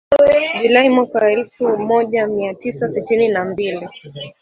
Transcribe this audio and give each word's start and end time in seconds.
Julai 0.61 0.89
mwaka 0.89 1.17
wa 1.19 1.31
elfu 1.31 1.77
moja 1.77 2.27
mia 2.27 2.53
tisa 2.53 2.89
sitini 2.89 3.27
na 3.27 3.45
mbili. 3.45 3.87